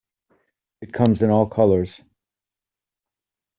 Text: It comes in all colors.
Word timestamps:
It 0.81 0.93
comes 0.93 1.21
in 1.21 1.29
all 1.29 1.45
colors. 1.45 2.01